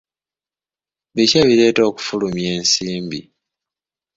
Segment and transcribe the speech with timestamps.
[1.15, 3.19] Biki ebireeta n'okufulumya ensimbi?